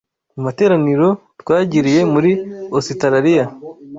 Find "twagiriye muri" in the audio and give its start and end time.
1.41-2.31